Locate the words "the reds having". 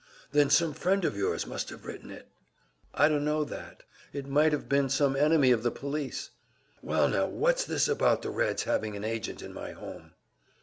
8.23-8.95